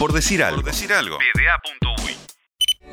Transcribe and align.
Por 0.00 0.14
decir 0.14 0.42
algo. 0.42 0.62
Por 0.62 0.70
decir 0.70 0.90
algo. 0.94 1.18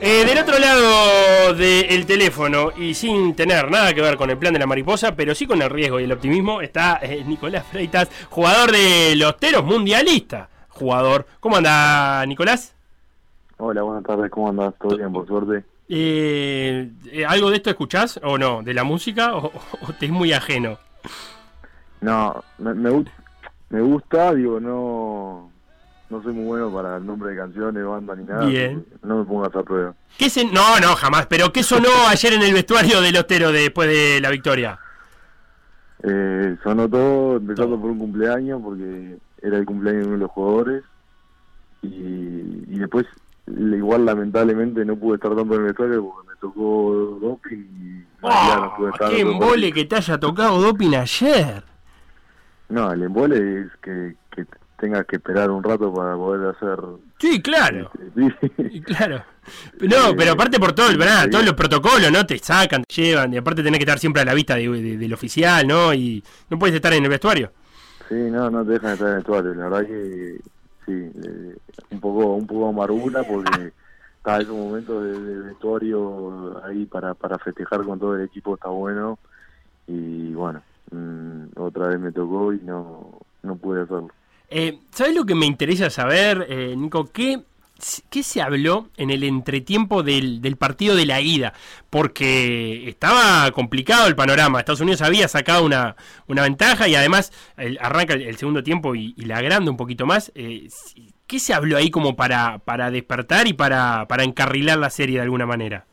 Eh, 0.02 0.26
del 0.26 0.38
otro 0.40 0.60
lado 0.60 1.54
del 1.54 2.06
teléfono 2.06 2.74
y 2.76 2.94
sin 2.96 3.34
tener 3.34 3.72
nada 3.72 3.94
que 3.94 4.02
ver 4.02 4.18
con 4.18 4.30
el 4.30 4.38
plan 4.38 4.52
de 4.52 4.60
la 4.60 4.68
mariposa, 4.68 5.16
pero 5.16 5.34
sí 5.34 5.48
con 5.48 5.62
el 5.62 5.70
riesgo 5.70 6.02
y 6.02 6.04
el 6.04 6.12
optimismo, 6.12 6.60
está 6.60 7.00
eh, 7.02 7.24
Nicolás 7.26 7.66
Freitas, 7.66 8.10
jugador 8.30 8.74
de 8.74 9.16
los 9.16 9.38
Teros, 9.38 9.64
mundialista. 9.64 10.50
Jugador. 10.68 11.26
¿Cómo 11.40 11.56
anda, 11.56 12.26
Nicolás? 12.26 12.76
Hola, 13.56 13.84
buenas 13.84 14.04
tardes, 14.04 14.30
¿cómo 14.30 14.50
andas? 14.50 14.74
¿Todo 14.78 14.98
bien, 14.98 15.14
por 15.14 15.26
suerte? 15.26 15.64
Eh, 15.88 16.92
eh, 17.10 17.26
¿Algo 17.26 17.50
de 17.50 17.56
esto 17.56 17.70
escuchás 17.70 18.20
o 18.22 18.38
no? 18.38 18.64
¿De 18.64 18.74
la 18.74 18.84
música 18.84 19.34
o, 19.34 19.50
te 19.98 20.08
es 20.08 20.12
muy 20.12 20.34
ajeno? 20.34 20.78
No, 22.02 22.44
me, 22.58 22.74
me, 22.74 23.06
me 23.70 23.82
gusta, 23.82 24.34
digo, 24.34 24.60
no 24.60 25.57
no 26.10 26.24
soy 26.24 26.34
muy 26.34 26.46
bueno 26.46 26.72
para 26.72 26.98
el 26.98 27.06
nombre 27.06 27.32
de 27.32 27.38
canciones, 27.38 27.86
banda 27.86 28.16
ni 28.16 28.24
nada. 28.24 28.46
Bien. 28.46 28.86
No 29.04 29.18
me 29.20 29.26
pongas 29.26 29.54
a 29.56 29.64
prueba. 29.64 29.94
¿Qué 30.18 30.30
se... 30.30 30.46
No, 30.46 30.80
no, 30.80 30.96
jamás. 30.96 31.26
Pero 31.28 31.52
¿qué 31.52 31.64
sonó 31.64 31.90
ayer 32.08 32.34
en 32.34 32.44
el 32.44 32.54
vestuario 32.54 33.02
del 33.02 33.18
Otero 33.18 33.52
después 33.52 33.90
de 33.90 34.22
la 34.22 34.30
victoria? 34.30 34.80
Eh, 36.04 36.56
sonó 36.64 36.88
todo, 36.88 37.38
empezando 37.38 37.80
por 37.80 37.92
un 37.92 38.00
cumpleaños, 38.00 38.62
porque 38.64 39.18
era 39.42 39.58
el 39.58 39.66
cumpleaños 39.66 40.04
de 40.04 40.08
uno 40.08 40.18
de 40.18 40.22
los 40.22 40.32
jugadores. 40.32 40.84
Y, 41.82 41.88
y 41.88 42.80
después, 42.80 43.06
igual 43.48 44.06
lamentablemente, 44.06 44.86
no 44.86 44.96
pude 44.96 45.16
estar 45.16 45.36
tanto 45.36 45.56
en 45.56 45.62
el 45.62 45.68
vestuario 45.68 46.06
porque 46.06 46.30
me 46.30 46.36
tocó 46.40 47.20
doping. 47.22 47.58
Y 47.58 48.06
oh, 48.22 48.74
no 48.90 49.10
¡Qué 49.10 49.22
embole 49.22 49.74
que 49.74 49.86
te 49.86 49.98
haya 49.98 50.18
tocado 50.18 50.62
doping 50.62 50.96
ayer! 50.96 51.64
No, 52.70 52.92
el 52.92 53.04
embole 53.04 53.62
es 53.62 53.68
que, 53.82 54.16
que 54.36 54.46
tengas 54.78 55.06
que 55.06 55.18
esperar 55.18 55.50
un 55.50 55.64
rato 55.64 55.94
para 55.94 56.16
poder 56.16 56.56
hacer. 56.56 56.80
Sí, 57.20 57.42
claro. 57.42 57.92
Sí. 58.16 58.82
claro. 58.82 59.24
No, 59.82 60.16
pero 60.18 60.34
aparte 60.34 60.60
por 60.60 60.74
todo 60.74 60.90
el 60.90 60.98
verano, 60.98 61.30
todos 61.30 61.46
los 61.46 61.54
protocolos, 61.54 62.12
¿no? 62.12 62.26
Te 62.26 62.38
sacan, 62.38 62.84
te 62.84 63.02
llevan, 63.02 63.34
y 63.34 63.38
aparte 63.38 63.64
tenés 63.64 63.78
que 63.80 63.84
estar 63.84 64.00
siempre 64.00 64.22
a 64.22 64.26
la 64.26 64.34
vista 64.34 64.56
del 64.56 65.14
oficial, 65.14 65.68
¿no? 65.68 65.94
Y 65.94 66.24
no 66.50 66.60
puedes 66.60 66.76
estar 66.76 66.94
en 66.94 67.04
el 67.04 67.10
vestuario. 67.10 67.52
Sí, 68.10 68.16
no, 68.16 68.50
no 68.50 68.66
te 68.66 68.72
dejan 68.74 68.94
estar 68.94 69.08
en 69.08 69.14
el 69.14 69.20
vestuario. 69.20 69.54
La 69.54 69.70
verdad 69.70 69.88
que 69.88 70.40
sí, 70.86 70.92
eh, 70.92 71.58
un 71.92 72.00
poco 72.00 72.36
un 72.36 72.48
poco 72.48 72.70
amargura 72.70 73.24
porque 73.24 73.72
está 74.18 74.42
en 74.42 74.52
un 74.52 74.68
momento 74.68 75.02
de, 75.02 75.40
vestuario 75.40 76.62
ahí 76.66 76.86
para, 76.86 77.14
para 77.14 77.38
festejar 77.38 77.84
con 77.84 78.00
todo 78.00 78.16
el 78.16 78.26
equipo, 78.26 78.56
está 78.56 78.70
bueno. 78.70 79.18
Y 79.88 80.34
bueno, 80.34 80.62
mm, 80.92 81.58
otra 81.58 81.88
vez 81.88 82.00
me 82.00 82.12
tocó 82.12 82.52
y 82.54 82.60
no, 82.60 83.20
no 83.44 83.56
pude 83.56 83.84
hacerlo. 83.84 84.10
Eh, 84.50 84.80
¿Sabes 84.92 85.16
lo 85.16 85.26
que 85.26 85.36
me 85.36 85.46
interesa 85.46 85.90
saber, 85.90 86.48
eh, 86.50 86.76
Nico? 86.78 87.10
¿Qué, 87.12 87.42
¿Qué 88.10 88.24
se 88.24 88.42
habló 88.42 88.90
en 88.98 89.10
el 89.12 89.24
entretiempo 89.24 90.04
del, 90.04 90.42
del, 90.42 90.56
partido 90.56 90.96
de 90.96 91.06
la 91.06 91.22
ida? 91.22 91.54
Porque 91.90 92.88
estaba 92.88 93.52
complicado 93.52 94.08
el 94.08 94.16
panorama. 94.16 94.60
Estados 94.60 94.82
Unidos 94.82 95.02
había 95.02 95.28
sacado 95.28 95.66
una, 95.66 95.96
una 96.28 96.44
ventaja 96.44 96.88
y 96.88 96.96
además 96.96 97.32
arranca 97.80 98.14
el, 98.14 98.38
segundo 98.38 98.64
tiempo 98.64 98.96
y, 98.96 99.14
la 99.18 99.38
agranda 99.38 99.70
un 99.70 99.78
poquito 99.78 100.06
más. 100.06 100.32
Eh, 100.36 100.70
¿Qué 101.28 101.40
se 101.40 101.54
habló 101.54 101.78
ahí 101.78 101.92
como 101.92 102.16
para, 102.16 102.60
para 102.60 102.90
despertar 102.90 103.48
y 103.48 103.54
para, 103.54 104.08
para 104.08 104.24
encarrilar 104.24 104.78
la 104.78 104.90
serie 104.90 105.18
de 105.18 105.24
alguna 105.24 105.46
manera? 105.46 105.86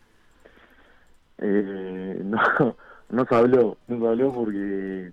Eh, 1.38 2.20
no, 2.24 2.76
no 3.10 3.26
se 3.26 3.34
habló, 3.34 3.76
no 3.88 3.98
se 3.98 4.06
habló 4.06 4.32
porque 4.32 5.12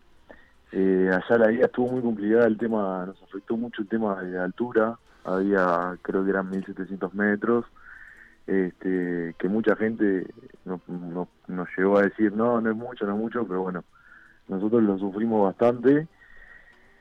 eh, 0.72 1.10
allá 1.12 1.38
la 1.38 1.48
vida 1.48 1.66
estuvo 1.66 1.92
muy 1.92 2.02
complicada, 2.02 2.48
el 2.48 2.58
tema, 2.58 3.06
nos 3.06 3.22
afectó 3.24 3.58
mucho 3.58 3.82
el 3.82 3.90
tema 3.90 4.22
de 4.22 4.40
altura, 4.40 4.98
había 5.26 5.98
creo 6.02 6.24
que 6.24 6.30
eran 6.30 6.50
1700 6.50 7.14
metros, 7.14 7.66
este, 8.48 9.36
que 9.38 9.50
mucha 9.50 9.76
gente 9.76 10.28
nos, 10.66 10.80
nos, 11.48 11.68
llegó 11.78 11.98
a 11.98 12.04
decir, 12.04 12.34
no, 12.34 12.62
no 12.62 12.72
es 12.72 12.76
mucho, 12.76 13.06
no 13.06 13.14
es 13.14 13.20
mucho, 13.20 13.46
pero 13.46 13.64
bueno, 13.64 13.84
nosotros 14.48 14.82
lo 14.84 14.98
sufrimos 14.98 15.44
bastante, 15.44 16.08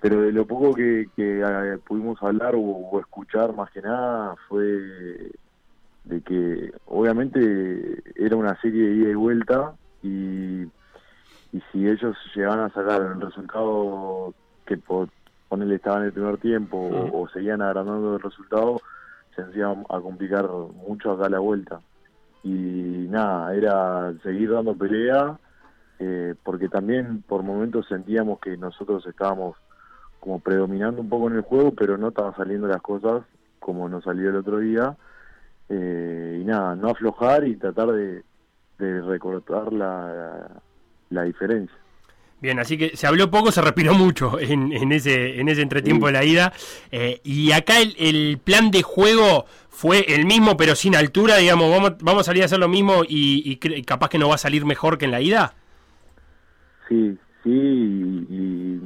pero 0.00 0.22
de 0.22 0.32
lo 0.32 0.46
poco 0.46 0.74
que, 0.74 1.08
eh, 1.16 1.78
pudimos 1.86 2.20
hablar 2.22 2.54
o, 2.56 2.98
escuchar 3.00 3.54
más 3.54 3.70
que 3.70 3.82
nada 3.82 4.34
fue 4.48 5.32
de 6.04 6.20
que 6.22 6.72
obviamente 6.86 8.02
era 8.16 8.34
una 8.36 8.58
serie 8.60 8.88
de 8.88 8.94
ida 8.96 9.10
y 9.10 9.14
vuelta 9.14 9.74
y 10.02 10.66
y 11.52 11.60
si 11.72 11.88
ellos 11.88 12.16
llegaban 12.34 12.60
a 12.60 12.70
sacar 12.70 13.02
el 13.02 13.20
resultado 13.20 14.34
que 14.66 14.76
por 14.76 15.08
ponerle 15.48 15.76
estaban 15.76 16.02
en 16.02 16.06
el 16.06 16.12
primer 16.12 16.38
tiempo 16.38 16.78
o, 17.12 17.28
seguían 17.30 17.60
agrandando 17.60 18.14
el 18.14 18.22
resultado, 18.22 18.80
se 19.34 19.42
hacía 19.42 19.68
a 19.68 20.00
complicar 20.00 20.48
mucho 20.48 21.12
acá 21.12 21.28
la 21.28 21.40
vuelta. 21.40 21.80
Y 22.44 23.08
nada, 23.10 23.54
era 23.54 24.12
seguir 24.22 24.52
dando 24.52 24.76
pelea, 24.76 25.38
eh, 25.98 26.34
porque 26.44 26.68
también 26.68 27.22
por 27.22 27.42
momentos 27.42 27.86
sentíamos 27.88 28.38
que 28.38 28.56
nosotros 28.56 29.04
estábamos 29.06 29.56
como 30.20 30.38
predominando 30.38 31.00
un 31.00 31.08
poco 31.08 31.28
en 31.28 31.36
el 31.36 31.42
juego, 31.42 31.72
pero 31.72 31.98
no 31.98 32.08
estaban 32.08 32.36
saliendo 32.36 32.68
las 32.68 32.80
cosas 32.80 33.22
como 33.58 33.88
nos 33.88 34.04
salió 34.04 34.30
el 34.30 34.36
otro 34.36 34.58
día. 34.58 34.96
Eh, 35.68 36.38
y 36.40 36.44
nada, 36.44 36.76
no 36.76 36.90
aflojar 36.90 37.46
y 37.46 37.56
tratar 37.56 37.88
de, 37.88 38.22
de 38.78 39.02
recortar 39.02 39.72
la, 39.72 40.62
la 41.10 41.24
diferencia. 41.24 41.76
Bien, 42.40 42.58
así 42.58 42.78
que 42.78 42.96
se 42.96 43.06
habló 43.06 43.30
poco, 43.30 43.52
se 43.52 43.60
respiró 43.60 43.94
mucho 43.94 44.38
en, 44.40 44.72
en 44.72 44.92
ese 44.92 45.40
en 45.40 45.48
ese 45.48 45.62
entretiempo 45.62 46.06
de 46.06 46.12
la 46.12 46.24
ida. 46.24 46.52
Eh, 46.90 47.20
y 47.22 47.52
acá 47.52 47.80
el, 47.80 47.94
el, 47.98 48.38
plan 48.38 48.70
de 48.70 48.82
juego 48.82 49.44
fue 49.68 50.14
el 50.14 50.24
mismo, 50.24 50.56
pero 50.56 50.74
sin 50.74 50.96
altura, 50.96 51.36
digamos, 51.36 51.70
vamos, 51.70 51.96
vamos 52.00 52.22
a 52.22 52.24
salir 52.24 52.42
a 52.42 52.46
hacer 52.46 52.58
lo 52.58 52.68
mismo 52.68 53.02
y, 53.06 53.56
capaz 53.84 54.08
que 54.08 54.18
no 54.18 54.28
va 54.28 54.36
a 54.36 54.38
salir 54.38 54.64
mejor 54.64 54.96
que 54.96 55.04
en 55.04 55.10
la 55.10 55.20
ida. 55.20 55.54
Sí, 56.88 57.16
sí, 57.44 57.50
y, 57.50 58.80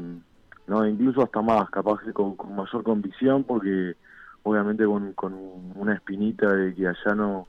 no, 0.66 0.86
incluso 0.86 1.22
hasta 1.22 1.40
más, 1.40 1.70
capaz 1.70 2.00
que 2.04 2.12
con, 2.12 2.36
mayor 2.54 2.82
convicción, 2.82 3.44
porque 3.44 3.94
obviamente 4.42 4.84
con, 4.84 5.12
con 5.12 5.34
una 5.74 5.94
espinita 5.94 6.52
de 6.52 6.74
que 6.74 6.86
allá 6.86 7.14
no, 7.14 7.48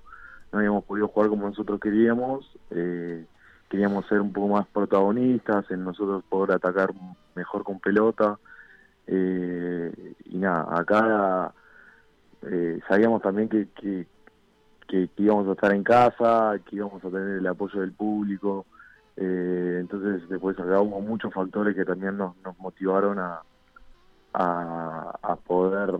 no 0.52 0.60
habíamos 0.60 0.84
podido 0.86 1.08
jugar 1.08 1.30
como 1.30 1.48
nosotros 1.48 1.80
queríamos. 1.80 2.46
Eh, 2.72 3.26
queríamos 3.70 4.06
ser 4.08 4.22
un 4.22 4.32
poco 4.32 4.50
más 4.50 4.68
protagonistas, 4.68 5.70
en 5.72 5.84
nosotros 5.84 6.24
poder 6.30 6.56
atacar 6.56 6.92
mejor 7.36 7.64
con 7.64 7.80
pelota. 7.80 8.38
Eh, 9.08 10.14
y 10.26 10.38
nada, 10.38 10.80
acá 10.80 11.54
eh, 12.44 12.80
sabíamos 12.88 13.22
también 13.22 13.50
que, 13.50 13.68
que, 13.76 14.08
íbamos 15.18 15.48
a 15.48 15.54
estar 15.54 15.74
en 15.74 15.84
casa, 15.84 16.54
que 16.66 16.78
íbamos 16.78 17.04
a 17.04 17.10
tener 17.10 17.40
el 17.40 17.48
apoyo 17.48 17.82
del 17.82 17.94
público. 17.94 18.66
Eh, 19.18 19.78
entonces 19.80 20.28
después 20.30 20.60
acá 20.60 20.82
hubo 20.82 21.00
muchos 21.02 21.34
factores 21.34 21.76
que 21.76 21.86
también 21.86 22.18
nos, 22.18 22.36
nos 22.44 22.58
motivaron 22.60 23.20
a, 23.20 23.42
a 24.34 25.36
poder 25.48 25.98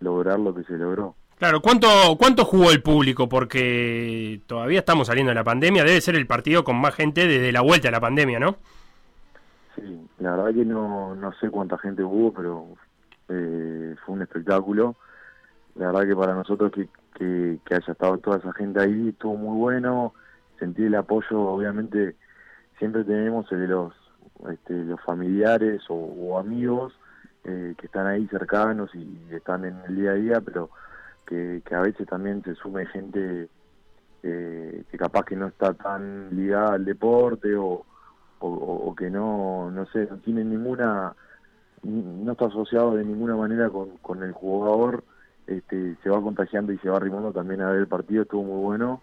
lograr 0.00 0.38
lo 0.38 0.54
que 0.54 0.64
se 0.64 0.78
logró. 0.78 1.14
Claro, 1.38 1.60
¿cuánto, 1.62 1.88
¿cuánto 2.18 2.44
jugó 2.44 2.72
el 2.72 2.82
público? 2.82 3.28
Porque 3.28 4.40
todavía 4.48 4.80
estamos 4.80 5.06
saliendo 5.06 5.30
de 5.30 5.36
la 5.36 5.44
pandemia, 5.44 5.84
debe 5.84 6.00
ser 6.00 6.16
el 6.16 6.26
partido 6.26 6.64
con 6.64 6.76
más 6.76 6.96
gente 6.96 7.28
desde 7.28 7.52
la 7.52 7.60
vuelta 7.60 7.88
a 7.88 7.92
la 7.92 8.00
pandemia, 8.00 8.40
¿no? 8.40 8.56
Sí, 9.76 10.08
la 10.18 10.32
verdad 10.32 10.52
que 10.52 10.64
no, 10.64 11.14
no 11.14 11.32
sé 11.34 11.48
cuánta 11.48 11.78
gente 11.78 12.02
hubo, 12.02 12.32
pero 12.32 12.66
eh, 13.28 13.94
fue 14.04 14.16
un 14.16 14.22
espectáculo. 14.22 14.96
La 15.76 15.92
verdad 15.92 16.08
que 16.08 16.16
para 16.16 16.34
nosotros 16.34 16.72
que, 16.72 16.88
que, 17.14 17.74
haya 17.74 17.92
estado 17.92 18.18
toda 18.18 18.38
esa 18.38 18.52
gente 18.54 18.80
ahí 18.80 19.10
estuvo 19.10 19.36
muy 19.36 19.56
bueno, 19.58 20.14
sentí 20.58 20.82
el 20.82 20.96
apoyo, 20.96 21.40
obviamente 21.40 22.16
siempre 22.80 23.04
tenemos 23.04 23.50
el 23.52 23.60
de 23.60 23.68
los, 23.68 23.94
este, 24.50 24.72
los 24.72 25.00
familiares 25.02 25.82
o, 25.88 26.36
amigos 26.36 26.94
eh, 27.44 27.74
que 27.78 27.86
están 27.86 28.08
ahí 28.08 28.26
cercanos 28.26 28.92
y 28.92 29.20
están 29.30 29.64
en 29.64 29.76
el 29.86 29.94
día 29.94 30.10
a 30.10 30.14
día, 30.14 30.40
pero 30.40 30.70
que, 31.28 31.74
a 31.74 31.80
veces 31.80 32.06
también 32.06 32.42
se 32.42 32.54
sume 32.54 32.86
gente 32.86 33.48
eh, 34.22 34.84
que 34.90 34.98
capaz 34.98 35.24
que 35.24 35.36
no 35.36 35.48
está 35.48 35.74
tan 35.74 36.34
ligada 36.34 36.74
al 36.74 36.84
deporte 36.84 37.54
o, 37.54 37.84
o, 38.40 38.94
que 38.96 39.10
no, 39.10 39.70
no 39.70 39.86
sé, 39.86 40.06
no 40.10 40.16
tiene 40.18 40.44
ninguna, 40.44 41.14
no 41.82 42.32
está 42.32 42.46
asociado 42.46 42.94
de 42.96 43.04
ninguna 43.04 43.36
manera 43.36 43.68
con, 43.68 43.96
con 43.98 44.22
el 44.22 44.32
jugador, 44.32 45.04
este, 45.46 45.96
se 46.02 46.10
va 46.10 46.22
contagiando 46.22 46.72
y 46.72 46.78
se 46.78 46.88
va 46.88 46.96
arrimando 46.96 47.32
también 47.32 47.60
a 47.60 47.70
ver 47.70 47.80
el 47.80 47.88
partido, 47.88 48.22
estuvo 48.22 48.44
muy 48.44 48.62
bueno 48.62 49.02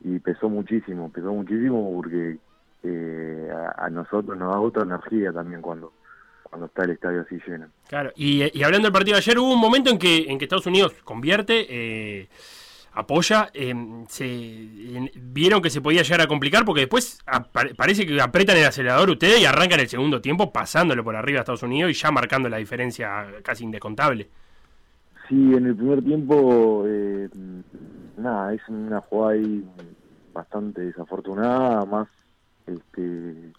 y 0.00 0.18
pesó 0.18 0.48
muchísimo, 0.48 1.10
pesó 1.10 1.32
muchísimo 1.32 1.92
porque 1.94 2.38
eh, 2.82 3.52
a, 3.54 3.86
a 3.86 3.90
nosotros 3.90 4.36
nos 4.36 4.52
da 4.52 4.60
otra 4.60 4.82
energía 4.82 5.32
también 5.32 5.62
cuando 5.62 5.92
cuando 6.52 6.66
está 6.66 6.84
el 6.84 6.90
estadio 6.90 7.22
así 7.22 7.38
lleno. 7.46 7.68
Claro, 7.88 8.12
y, 8.14 8.62
hablando 8.62 8.84
del 8.84 8.92
partido 8.92 9.14
de 9.14 9.20
ayer, 9.20 9.38
hubo 9.38 9.54
un 9.54 9.58
momento 9.58 9.88
en 9.88 9.98
que, 9.98 10.30
en 10.30 10.36
que 10.36 10.44
Estados 10.44 10.66
Unidos 10.66 10.92
convierte, 11.02 11.66
eh, 11.66 12.28
apoya, 12.92 13.48
em, 13.54 14.04
se, 14.06 15.10
vieron 15.14 15.62
que 15.62 15.70
se 15.70 15.80
podía 15.80 16.02
llegar 16.02 16.20
a 16.20 16.26
complicar 16.26 16.66
porque 16.66 16.82
después 16.82 17.20
parece 17.74 18.06
que 18.06 18.20
apretan 18.20 18.58
el 18.58 18.66
acelerador 18.66 19.08
ustedes 19.08 19.40
y 19.40 19.46
arrancan 19.46 19.80
el 19.80 19.88
segundo 19.88 20.20
tiempo 20.20 20.52
pasándolo 20.52 21.02
por 21.02 21.16
arriba 21.16 21.38
a 21.38 21.40
Estados 21.40 21.62
Unidos 21.62 21.90
y 21.90 21.94
ya 21.94 22.10
marcando 22.10 22.50
la 22.50 22.58
diferencia 22.58 23.28
casi 23.42 23.64
indescontable. 23.64 24.28
Sí, 25.30 25.54
en 25.54 25.64
el 25.64 25.74
primer 25.74 26.04
tiempo, 26.04 26.84
eh, 26.86 27.30
nada, 28.18 28.52
es 28.52 28.60
una 28.68 29.00
jugada 29.00 29.32
ahí 29.32 29.64
bastante 30.34 30.82
desafortunada, 30.82 31.86
más, 31.86 32.08
este, 32.66 33.52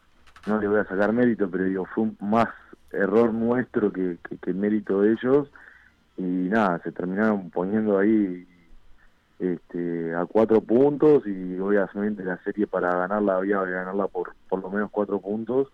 no 0.46 0.60
le 0.60 0.68
voy 0.68 0.80
a 0.80 0.86
sacar 0.86 1.12
mérito, 1.12 1.50
pero 1.50 1.64
digo, 1.64 1.86
fue 1.86 2.12
más 2.20 2.50
error 2.94 3.34
nuestro 3.34 3.92
que, 3.92 4.18
que, 4.42 4.54
mérito 4.54 5.02
de 5.02 5.14
ellos, 5.14 5.48
y 6.18 6.22
nada, 6.22 6.80
se 6.84 6.92
terminaron 6.92 7.50
poniendo 7.50 7.98
ahí 7.98 8.48
este, 9.40 10.16
a 10.16 10.26
cuatro 10.26 10.62
puntos 10.62 11.26
y 11.26 11.60
obviamente 11.60 12.24
la 12.24 12.38
serie 12.44 12.68
para 12.68 12.96
ganarla 12.96 13.38
había 13.38 13.64
que 13.64 13.72
ganarla 13.72 14.08
por 14.08 14.36
por 14.48 14.62
lo 14.62 14.70
menos 14.70 14.90
cuatro 14.92 15.20
puntos. 15.20 15.68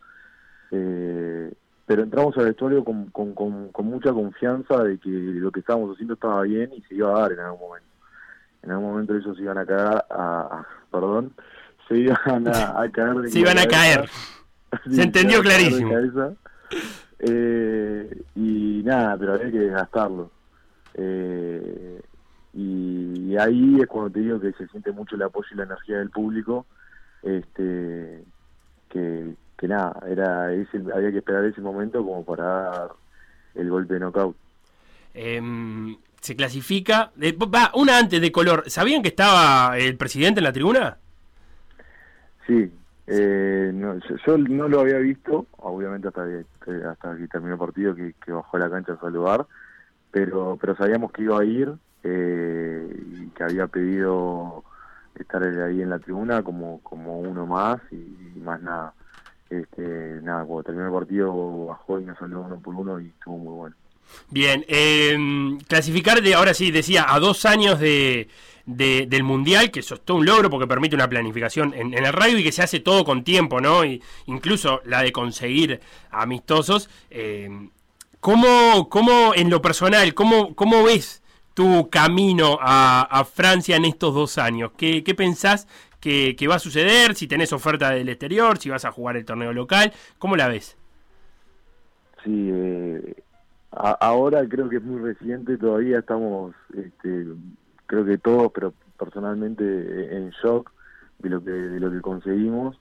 Eh, 0.71 1.51
pero 1.85 2.03
entramos 2.03 2.37
al 2.37 2.45
vestuario 2.45 2.83
con, 2.83 3.07
con, 3.07 3.33
con, 3.33 3.85
mucha 3.87 4.13
confianza 4.13 4.83
de 4.83 4.99
que 4.99 5.09
lo 5.09 5.51
que 5.51 5.61
estábamos 5.61 5.93
haciendo 5.93 6.13
estaba 6.13 6.43
bien 6.43 6.71
y 6.71 6.81
se 6.83 6.93
iba 6.93 7.09
a 7.09 7.21
dar 7.21 7.31
en 7.31 7.39
algún 7.39 7.61
momento. 7.61 7.87
En 8.61 8.71
algún 8.71 8.91
momento 8.91 9.15
ellos 9.15 9.35
se 9.35 9.41
iban 9.41 9.57
a 9.57 9.65
caer, 9.65 10.03
a, 10.11 10.67
perdón, 10.91 11.33
se 11.87 11.97
iban 11.97 12.47
a, 12.47 12.91
caer. 12.91 13.29
se 13.29 13.39
iban 13.39 13.57
a 13.57 13.65
caer. 13.65 14.09
se 14.91 15.01
entendió 15.01 15.41
clarísimo. 15.41 15.89
Eh, 17.19 18.23
y 18.35 18.81
nada, 18.83 19.17
pero 19.17 19.33
había 19.33 19.51
que 19.51 19.67
gastarlo. 19.67 20.31
Eh, 20.93 22.01
y, 22.53 23.35
ahí 23.37 23.79
es 23.79 23.87
cuando 23.87 24.11
te 24.11 24.19
digo 24.21 24.39
que 24.39 24.51
se 24.53 24.67
siente 24.67 24.91
mucho 24.91 25.15
el 25.15 25.23
apoyo 25.23 25.47
y 25.51 25.55
la 25.55 25.63
energía 25.63 25.97
del 25.97 26.09
público. 26.09 26.65
Este, 27.21 28.23
que, 28.89 29.35
que 29.57 29.67
nada, 29.67 29.99
era 30.07 30.53
ese, 30.53 30.77
había 30.93 31.11
que 31.11 31.17
esperar 31.17 31.45
ese 31.45 31.61
momento 31.61 32.03
como 32.03 32.23
para 32.23 32.43
dar 32.45 32.89
el 33.55 33.69
golpe 33.69 33.95
de 33.95 33.99
knockout. 33.99 34.35
Em, 35.13 35.97
se 36.21 36.35
clasifica, 36.35 37.11
va, 37.17 37.71
una 37.75 37.97
antes 37.97 38.21
de 38.21 38.31
color, 38.31 38.63
¿sabían 38.67 39.01
que 39.01 39.09
estaba 39.09 39.77
el 39.77 39.97
presidente 39.97 40.39
en 40.39 40.45
la 40.45 40.53
tribuna? 40.53 40.97
Sí, 42.47 42.71
eh, 43.09 43.73
yo, 44.25 44.37
no 44.37 44.67
lo 44.67 44.81
había 44.81 44.97
visto, 44.97 45.47
obviamente 45.57 46.07
hasta 46.07 46.25
que, 46.25 46.71
hasta 46.85 47.17
que 47.17 47.27
terminó 47.27 47.53
el 47.53 47.59
partido 47.59 47.95
que, 47.95 48.31
bajó 48.31 48.57
la 48.57 48.69
cancha 48.69 48.93
a 48.93 48.99
saludar, 48.99 49.47
pero, 50.11 50.57
pero 50.59 50.75
sabíamos 50.75 51.11
que 51.11 51.23
iba 51.23 51.39
a 51.39 51.45
ir 51.45 51.73
eh, 52.03 53.03
y 53.13 53.27
que 53.29 53.43
había 53.43 53.67
pedido 53.67 54.63
estar 55.15 55.43
ahí 55.43 55.81
en 55.81 55.89
la 55.89 55.99
tribuna 55.99 56.43
como, 56.43 56.79
como 56.81 57.19
uno 57.19 57.45
más 57.45 57.81
y 57.91 58.39
más 58.39 58.61
nada 58.61 58.93
este, 59.49 59.81
nada, 60.21 60.45
cuando 60.45 60.63
terminó 60.63 60.87
el 60.87 60.93
partido 60.93 61.65
bajó 61.65 61.99
y 61.99 62.05
nos 62.05 62.17
salió 62.17 62.41
uno 62.41 62.59
por 62.59 62.75
uno 62.75 62.99
y 62.99 63.07
estuvo 63.07 63.37
muy 63.37 63.53
bueno. 63.53 63.75
Bien, 64.29 64.65
eh, 64.67 65.57
clasificar 65.67 66.21
de, 66.21 66.33
ahora 66.33 66.53
sí, 66.53 66.71
decía, 66.71 67.05
a 67.07 67.19
dos 67.19 67.45
años 67.45 67.79
de, 67.79 68.27
del 68.75 69.23
Mundial, 69.23 69.71
que 69.71 69.79
eso 69.81 69.95
es 69.95 70.01
todo 70.01 70.17
un 70.17 70.25
logro 70.25 70.49
porque 70.49 70.67
permite 70.67 70.95
una 70.95 71.09
planificación 71.09 71.73
en, 71.73 71.93
el 71.93 72.13
radio 72.13 72.37
y 72.37 72.43
que 72.43 72.51
se 72.51 72.63
hace 72.63 72.79
todo 72.79 73.03
con 73.03 73.23
tiempo, 73.23 73.59
¿no? 73.61 73.85
Y 73.85 74.01
incluso 74.27 74.81
la 74.85 75.01
de 75.01 75.11
conseguir 75.11 75.79
amistosos. 76.11 76.89
Eh, 77.09 77.49
¿cómo, 78.19 78.89
¿cómo, 78.89 79.33
en 79.35 79.49
lo 79.49 79.61
personal, 79.61 80.13
cómo, 80.13 80.55
cómo 80.55 80.83
ves 80.83 81.21
tu 81.53 81.89
camino 81.89 82.57
a, 82.61 83.01
a 83.01 83.25
Francia 83.25 83.75
en 83.75 83.85
estos 83.85 84.13
dos 84.13 84.37
años? 84.37 84.71
¿Qué, 84.77 85.03
qué 85.03 85.15
pensás 85.15 85.67
qué, 85.99 86.47
va 86.49 86.55
a 86.55 86.59
suceder, 86.59 87.15
si 87.15 87.27
tenés 87.27 87.53
oferta 87.53 87.91
del 87.91 88.09
exterior, 88.09 88.57
si 88.57 88.69
vas 88.69 88.85
a 88.85 88.91
jugar 88.91 89.17
el 89.17 89.25
torneo 89.25 89.53
local, 89.53 89.91
¿cómo 90.17 90.35
la 90.35 90.47
ves? 90.47 90.77
Sí, 92.23 92.49
eh, 92.51 93.15
ahora 93.71 94.47
creo 94.47 94.69
que 94.69 94.77
es 94.77 94.83
muy 94.83 95.01
reciente, 95.01 95.57
todavía 95.57 95.99
estamos, 95.99 96.53
este, 96.75 97.25
creo 97.89 98.05
que 98.05 98.19
todos, 98.19 98.51
pero 98.53 98.71
personalmente 98.99 99.63
en 100.15 100.29
shock 100.29 100.71
de 101.17 101.29
lo 101.29 101.43
que, 101.43 101.49
de 101.49 101.79
lo 101.79 101.89
que 101.91 102.01
conseguimos, 102.01 102.79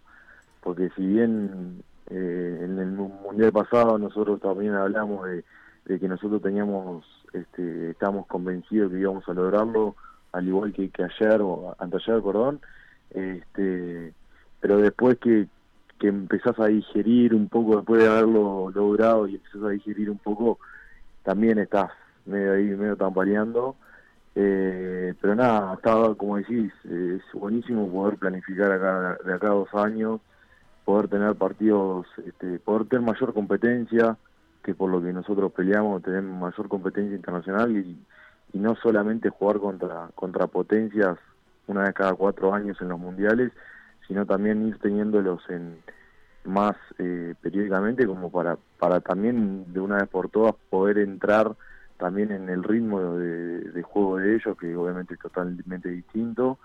porque 0.62 0.90
si 0.94 1.06
bien 1.06 1.82
eh, 2.10 2.60
en 2.62 2.78
el 2.78 2.88
mundial 2.90 3.50
pasado 3.52 3.96
nosotros 3.96 4.38
también 4.38 4.74
hablamos 4.74 5.26
de, 5.26 5.98
que 5.98 6.06
nosotros 6.06 6.42
teníamos, 6.42 7.06
este, 7.32 7.92
estábamos 7.92 8.26
convencidos 8.26 8.92
que 8.92 8.98
íbamos 8.98 9.26
a 9.26 9.32
lograrlo, 9.32 9.96
al 10.32 10.46
igual 10.46 10.74
que, 10.74 10.90
que 10.90 11.04
ayer 11.04 11.40
o 11.40 11.74
anteayer, 11.78 12.20
perdón, 12.22 12.60
este, 13.08 14.12
pero 14.60 14.76
después 14.76 15.16
que, 15.16 15.48
que 15.98 16.08
empezás 16.08 16.60
a 16.60 16.66
digerir 16.66 17.34
un 17.34 17.48
poco, 17.48 17.76
después 17.76 18.02
de 18.02 18.10
haberlo 18.10 18.70
logrado 18.74 19.26
y 19.26 19.36
empezás 19.36 19.62
a 19.62 19.70
digerir 19.70 20.10
un 20.10 20.18
poco, 20.18 20.58
también 21.22 21.58
estás 21.58 21.92
medio 22.26 22.52
ahí, 22.52 22.64
medio 22.64 22.96
tambaleando. 22.96 23.74
Eh, 24.40 25.14
pero 25.20 25.34
nada, 25.34 25.74
estaba, 25.74 26.14
como 26.14 26.36
decís, 26.36 26.72
es 26.84 27.22
buenísimo 27.32 27.90
poder 27.90 28.18
planificar 28.18 28.70
acá, 28.70 29.18
de 29.24 29.34
acá 29.34 29.48
a 29.48 29.54
dos 29.54 29.74
años, 29.74 30.20
poder 30.84 31.08
tener 31.08 31.34
partidos, 31.34 32.06
este, 32.24 32.60
poder 32.60 32.86
tener 32.86 33.04
mayor 33.04 33.34
competencia, 33.34 34.16
que 34.62 34.76
por 34.76 34.90
lo 34.90 35.02
que 35.02 35.12
nosotros 35.12 35.50
peleamos, 35.50 36.04
tener 36.04 36.22
mayor 36.22 36.68
competencia 36.68 37.16
internacional 37.16 37.76
y, 37.76 37.98
y 38.52 38.58
no 38.60 38.76
solamente 38.76 39.28
jugar 39.28 39.58
contra, 39.58 40.10
contra 40.14 40.46
potencias 40.46 41.18
una 41.66 41.82
vez 41.82 41.94
cada 41.94 42.14
cuatro 42.14 42.54
años 42.54 42.80
en 42.80 42.90
los 42.90 43.00
mundiales, 43.00 43.50
sino 44.06 44.24
también 44.24 44.68
ir 44.68 44.78
teniéndolos 44.78 45.42
en 45.50 45.78
más 46.44 46.76
eh, 46.98 47.34
periódicamente 47.42 48.06
como 48.06 48.30
para, 48.30 48.56
para 48.78 49.00
también 49.00 49.72
de 49.72 49.80
una 49.80 49.96
vez 49.96 50.08
por 50.08 50.28
todas 50.30 50.54
poder 50.70 50.98
entrar 50.98 51.56
también 51.98 52.32
en 52.32 52.48
el 52.48 52.62
ritmo 52.62 53.16
de, 53.16 53.82
juego 53.82 54.16
de 54.18 54.36
ellos, 54.36 54.56
que 54.56 54.74
obviamente 54.74 55.14
es 55.14 55.20
totalmente 55.20 55.88
distinto. 55.88 56.58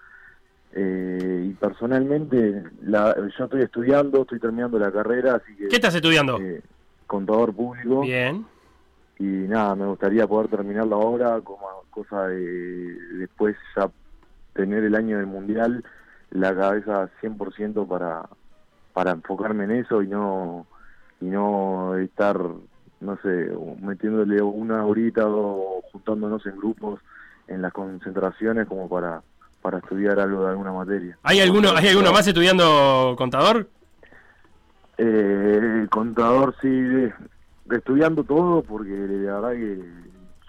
Eh, 0.73 1.47
y 1.49 1.53
personalmente, 1.53 2.63
la, 2.83 3.15
yo 3.37 3.45
estoy 3.45 3.61
estudiando, 3.61 4.21
estoy 4.21 4.39
terminando 4.39 4.79
la 4.79 4.91
carrera, 4.91 5.35
así 5.35 5.55
que... 5.55 5.67
¿Qué 5.67 5.75
estás 5.75 5.95
estudiando? 5.95 6.39
Eh, 6.39 6.61
contador 7.07 7.53
público. 7.53 8.01
Bien. 8.01 8.45
Y 9.19 9.25
nada, 9.25 9.75
me 9.75 9.85
gustaría 9.85 10.27
poder 10.27 10.49
terminarlo 10.49 10.95
ahora, 10.95 11.41
como 11.41 11.67
cosa 11.89 12.27
de 12.27 12.97
después 13.17 13.55
ya 13.75 13.89
tener 14.53 14.83
el 14.83 14.95
año 14.95 15.17
del 15.17 15.27
mundial 15.27 15.83
la 16.31 16.55
cabeza 16.55 17.09
100% 17.21 17.87
para 17.87 18.27
para 18.93 19.11
enfocarme 19.11 19.65
en 19.65 19.71
eso 19.71 20.01
y 20.01 20.07
no 20.07 20.65
y 21.21 21.25
no 21.25 21.95
estar 21.97 22.39
no 23.03 23.17
sé 23.21 23.51
metiéndole 23.81 24.41
una 24.41 24.85
horita 24.85 25.27
o 25.27 25.81
juntándonos 25.91 26.45
en 26.45 26.57
grupos 26.57 26.99
en 27.47 27.61
las 27.61 27.73
concentraciones 27.73 28.67
como 28.67 28.89
para 28.89 29.21
para 29.61 29.77
estudiar 29.77 30.19
algo 30.19 30.43
de 30.43 30.49
alguna 30.49 30.71
materia 30.71 31.17
hay 31.23 31.39
alguno 31.39 31.69
hay 31.75 31.89
alguno 31.89 32.11
más 32.11 32.27
estudiando 32.27 33.15
contador 33.17 33.67
eh, 34.97 35.87
contador 35.89 36.55
sí 36.61 37.09
estudiando 37.71 38.23
todo 38.23 38.61
porque 38.61 38.91
la 38.91 39.39
verdad 39.39 39.51
que 39.51 39.79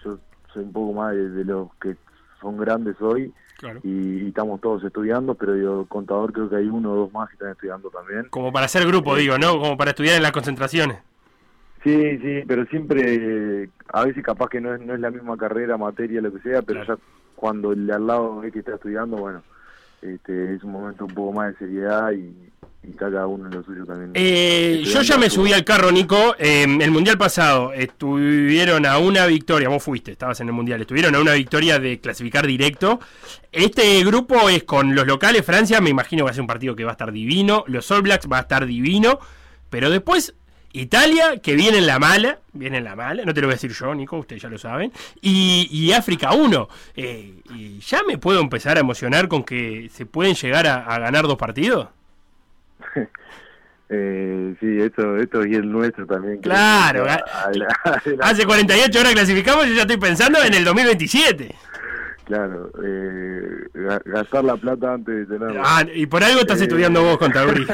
yo 0.03 0.19
soy 0.53 0.63
un 0.63 0.71
poco 0.71 0.93
más 0.93 1.13
de 1.13 1.45
los 1.45 1.73
que 1.75 1.95
son 2.41 2.57
grandes 2.57 2.99
hoy 3.01 3.33
y, 3.83 4.27
estamos 4.27 4.59
todos 4.61 4.83
estudiando, 4.83 5.33
pero 5.35 5.55
yo 5.55 5.85
contador 5.87 6.33
creo 6.33 6.49
que 6.49 6.57
hay 6.57 6.67
uno 6.67 6.91
o 6.91 6.95
dos 6.95 7.13
más 7.13 7.29
que 7.29 7.35
están 7.35 7.51
estudiando 7.51 7.89
también. 7.89 8.27
Como 8.29 8.51
para 8.51 8.65
hacer 8.65 8.85
grupo, 8.85 9.15
digo, 9.15 9.37
¿no? 9.37 9.59
Como 9.59 9.77
para 9.77 9.91
estudiar 9.91 10.17
en 10.17 10.23
las 10.23 10.31
concentraciones. 10.31 10.97
Sí, 11.85 12.17
sí, 12.17 12.43
pero 12.47 12.65
siempre, 12.65 13.69
a 13.93 14.03
veces 14.03 14.23
capaz 14.23 14.49
que 14.49 14.59
no 14.59 14.73
es, 14.73 14.81
no 14.81 14.95
es 14.95 14.99
la 14.99 15.11
misma 15.11 15.37
carrera, 15.37 15.77
materia, 15.77 16.19
lo 16.19 16.33
que 16.33 16.41
sea, 16.41 16.63
pero 16.63 16.83
ya 16.83 16.97
cuando 17.35 17.73
el 17.73 17.85
de 17.85 17.93
al 17.93 18.07
lado 18.07 18.39
ve 18.39 18.51
que 18.51 18.57
está 18.57 18.73
estudiando, 18.73 19.17
bueno, 19.17 19.43
este, 20.01 20.55
es 20.55 20.63
un 20.63 20.71
momento 20.71 21.05
un 21.05 21.13
poco 21.13 21.33
más 21.33 21.51
de 21.51 21.59
seriedad 21.59 22.11
y, 22.11 22.33
y 22.81 22.91
cada 22.93 23.27
uno 23.27 23.45
en 23.45 23.55
lo 23.55 23.63
suyo 23.63 23.85
también. 23.85 24.13
Eh, 24.15 24.81
yo 24.83 25.03
ya 25.03 25.19
me 25.19 25.29
subí 25.29 25.53
al 25.53 25.63
carro, 25.63 25.91
Nico. 25.91 26.35
Em, 26.39 26.81
el 26.81 26.89
mundial 26.89 27.19
pasado 27.19 27.71
estuvieron 27.71 28.87
a 28.87 28.97
una 28.97 29.27
victoria, 29.27 29.69
vos 29.69 29.83
fuiste, 29.83 30.11
estabas 30.11 30.39
en 30.39 30.47
el 30.47 30.53
mundial, 30.53 30.81
estuvieron 30.81 31.13
a 31.13 31.19
una 31.19 31.33
victoria 31.33 31.77
de 31.77 31.99
clasificar 31.99 32.47
directo. 32.47 32.99
Este 33.51 34.03
grupo 34.03 34.49
es 34.49 34.63
con 34.63 34.95
los 34.95 35.05
locales, 35.05 35.45
Francia, 35.45 35.79
me 35.81 35.91
imagino 35.91 36.21
que 36.21 36.25
va 36.25 36.31
a 36.31 36.33
ser 36.33 36.41
un 36.41 36.47
partido 36.47 36.75
que 36.75 36.83
va 36.83 36.91
a 36.91 36.93
estar 36.93 37.11
divino. 37.11 37.63
Los 37.67 37.91
All 37.91 38.01
Blacks 38.01 38.27
va 38.27 38.39
a 38.39 38.41
estar 38.41 38.65
divino. 38.65 39.19
Pero 39.69 39.89
después 39.89 40.33
Italia, 40.81 41.37
que 41.41 41.55
viene 41.55 41.77
en 41.77 41.87
la 41.87 41.99
mala, 41.99 42.39
viene 42.53 42.77
en 42.77 42.83
la 42.83 42.95
mala, 42.95 43.23
no 43.25 43.33
te 43.33 43.41
lo 43.41 43.47
voy 43.47 43.53
a 43.53 43.55
decir 43.55 43.71
yo, 43.71 43.93
Nico, 43.93 44.17
ustedes 44.17 44.41
ya 44.41 44.49
lo 44.49 44.57
saben, 44.57 44.91
y, 45.21 45.91
África 45.91 46.33
1. 46.33 46.69
Eh, 46.95 47.33
y 47.53 47.79
ya 47.79 48.01
me 48.07 48.17
puedo 48.17 48.39
empezar 48.39 48.77
a 48.77 48.81
emocionar 48.81 49.27
con 49.27 49.43
que 49.43 49.89
se 49.91 50.05
pueden 50.05 50.35
llegar 50.35 50.67
a 50.67 50.99
ganar 50.99 51.23
dos 51.25 51.37
partidos. 51.37 51.89
Eh, 53.87 54.55
sí, 54.59 54.81
esto, 54.81 55.15
esto 55.17 55.43
es 55.43 55.55
el 55.55 55.71
nuestro 55.71 56.07
también. 56.07 56.39
Claro, 56.39 57.05
hace 58.21 58.45
48 58.45 58.99
horas 58.99 59.13
clasificamos 59.13 59.65
y 59.65 59.69
yo 59.69 59.75
ya 59.75 59.81
estoy 59.81 59.97
pensando 59.97 60.43
en 60.43 60.53
el 60.53 60.65
2027. 60.65 61.53
Claro, 62.25 62.71
eh, 62.83 63.67
gastar 64.05 64.43
la 64.43 64.57
plata 64.57 64.93
antes 64.93 65.15
de 65.15 65.37
tenerla. 65.37 65.61
Ah, 65.63 65.85
y 65.93 66.07
por 66.07 66.23
algo 66.23 66.39
estás 66.39 66.59
estudiando 66.59 67.03
vos, 67.03 67.19
Contabri. 67.19 67.67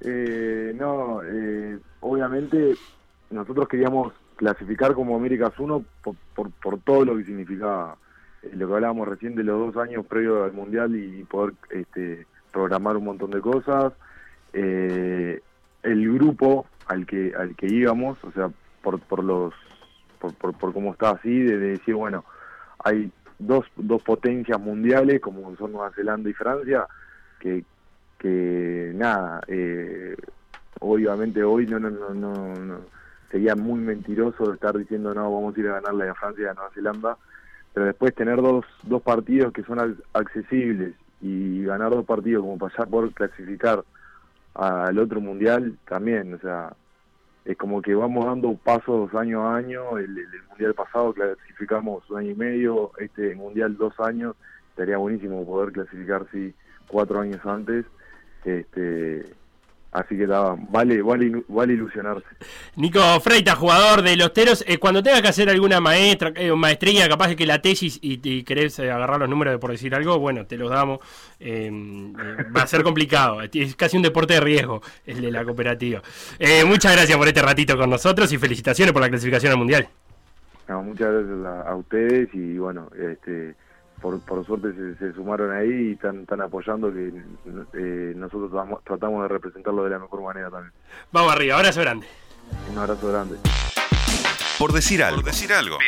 Eh, 0.00 0.72
no, 0.76 1.20
eh, 1.24 1.78
obviamente 2.00 2.74
nosotros 3.30 3.68
queríamos 3.68 4.12
clasificar 4.36 4.94
como 4.94 5.16
Américas 5.16 5.52
1 5.58 5.84
por, 6.02 6.50
por 6.50 6.78
todo 6.80 7.04
lo 7.04 7.16
que 7.16 7.24
significaba 7.24 7.96
eh, 8.42 8.50
lo 8.54 8.68
que 8.68 8.74
hablábamos 8.74 9.08
recién 9.08 9.34
de 9.34 9.44
los 9.44 9.74
dos 9.74 9.82
años 9.82 10.06
previos 10.06 10.44
al 10.44 10.52
mundial 10.52 10.94
y 10.94 11.24
poder 11.24 11.54
este, 11.70 12.26
programar 12.52 12.96
un 12.96 13.04
montón 13.04 13.30
de 13.30 13.40
cosas. 13.40 13.92
Eh, 14.52 15.40
el 15.82 16.12
grupo 16.14 16.66
al 16.86 17.06
que 17.06 17.34
al 17.36 17.54
que 17.54 17.66
íbamos 17.66 18.22
o 18.24 18.32
sea 18.32 18.50
por 18.82 18.98
por 18.98 19.22
los 19.22 19.54
por, 20.18 20.34
por, 20.34 20.54
por 20.54 20.72
cómo 20.72 20.92
está 20.92 21.10
así 21.10 21.42
de, 21.42 21.58
decir 21.58 21.94
bueno 21.94 22.24
hay 22.82 23.12
dos 23.38 23.66
dos 23.76 24.02
potencias 24.02 24.58
mundiales 24.58 25.20
como 25.20 25.54
son 25.56 25.72
Nueva 25.72 25.92
Zelanda 25.92 26.30
y 26.30 26.32
Francia 26.32 26.86
que 27.40 27.62
que 28.18 28.92
nada 28.94 29.40
eh, 29.46 30.16
obviamente 30.80 31.42
hoy 31.44 31.66
no 31.66 31.78
no 31.78 31.90
no 31.90 32.14
no, 32.14 32.80
sería 33.30 33.54
muy 33.54 33.80
mentiroso 33.80 34.52
estar 34.52 34.76
diciendo 34.76 35.14
no 35.14 35.32
vamos 35.32 35.56
a 35.56 35.60
ir 35.60 35.68
a 35.68 35.80
ganarle 35.80 36.08
a 36.08 36.14
Francia 36.14 36.44
y 36.44 36.46
a 36.48 36.54
Nueva 36.54 36.70
Zelanda 36.74 37.16
pero 37.72 37.86
después 37.86 38.14
tener 38.14 38.42
dos 38.42 38.64
dos 38.82 39.02
partidos 39.02 39.52
que 39.52 39.62
son 39.62 39.98
accesibles 40.12 40.94
y 41.20 41.64
ganar 41.64 41.90
dos 41.90 42.04
partidos 42.04 42.42
como 42.42 42.58
pasar 42.58 42.88
por 42.88 43.12
clasificar 43.12 43.84
al 44.54 44.98
otro 44.98 45.20
mundial 45.20 45.78
también 45.86 46.34
o 46.34 46.38
sea 46.38 46.72
es 47.44 47.56
como 47.56 47.80
que 47.80 47.94
vamos 47.94 48.26
dando 48.26 48.54
pasos 48.56 49.14
año 49.14 49.46
a 49.46 49.56
año 49.56 49.96
el, 49.96 50.18
el 50.18 50.42
mundial 50.48 50.74
pasado 50.74 51.12
clasificamos 51.12 52.08
un 52.10 52.18
año 52.18 52.30
y 52.32 52.34
medio 52.34 52.90
este 52.98 53.34
mundial 53.36 53.76
dos 53.76 53.98
años 54.00 54.34
estaría 54.70 54.96
buenísimo 54.96 55.46
poder 55.46 55.72
clasificar 55.72 56.26
sí 56.32 56.52
cuatro 56.88 57.20
años 57.20 57.44
antes 57.46 57.86
este, 58.44 59.24
así 59.92 60.16
que 60.16 60.26
vale, 60.26 61.02
vale, 61.02 61.42
vale 61.48 61.72
ilusionarse. 61.72 62.26
Nico 62.76 63.00
Freita, 63.20 63.56
jugador 63.56 64.02
de 64.02 64.16
los 64.16 64.32
Teros, 64.32 64.64
eh, 64.66 64.78
cuando 64.78 65.02
tengas 65.02 65.22
que 65.22 65.28
hacer 65.28 65.48
alguna 65.48 65.80
maestra, 65.80 66.32
eh, 66.34 66.52
maestría, 66.52 67.08
capaz 67.08 67.28
de 67.28 67.36
que 67.36 67.46
la 67.46 67.60
tesis 67.60 67.98
y, 68.00 68.42
querés 68.42 68.78
eh, 68.78 68.90
agarrar 68.90 69.20
los 69.20 69.28
números 69.28 69.58
por 69.58 69.70
decir 69.70 69.94
algo, 69.94 70.18
bueno, 70.18 70.46
te 70.46 70.56
los 70.56 70.70
damos. 70.70 71.00
va 71.40 72.62
a 72.62 72.66
ser 72.66 72.82
complicado, 72.82 73.42
es 73.42 73.76
casi 73.76 73.96
un 73.96 74.02
deporte 74.02 74.34
de 74.34 74.40
riesgo 74.40 74.82
el 75.06 75.20
de 75.20 75.30
la 75.30 75.44
cooperativa. 75.44 76.02
muchas 76.66 76.92
gracias 76.94 77.16
por 77.16 77.28
este 77.28 77.42
ratito 77.42 77.76
con 77.76 77.90
nosotros 77.90 78.32
y 78.32 78.38
felicitaciones 78.38 78.92
por 78.92 79.02
la 79.02 79.08
clasificación 79.08 79.52
al 79.52 79.58
Mundial. 79.58 79.88
muchas 80.68 81.12
gracias 81.12 81.46
a, 81.46 81.70
a 81.70 81.76
ustedes 81.76 82.28
y 82.34 82.58
bueno, 82.58 82.90
este 82.96 83.54
por, 84.00 84.20
por 84.20 84.44
suerte 84.46 84.68
se, 84.98 85.12
sumaron 85.12 85.52
ahí 85.52 85.90
y 85.90 85.92
están, 85.92 86.20
están 86.20 86.40
apoyando 86.40 86.92
que 86.92 87.08
eh, 87.74 88.12
nosotros 88.16 88.50
tratamos, 88.84 89.22
de 89.22 89.28
representarlo 89.28 89.84
de 89.84 89.90
la 89.90 89.98
mejor 89.98 90.22
manera 90.22 90.50
también. 90.50 90.72
Vamos 91.12 91.32
arriba, 91.32 91.56
abrazo 91.56 91.80
grande. 91.80 92.06
Un 92.70 92.78
abrazo 92.78 93.08
grande. 93.08 93.36
Por 94.58 94.72
decir 94.72 95.02
algo. 95.02 95.20
Por 95.20 95.26
decir 95.26 95.52
algo. 95.52 95.78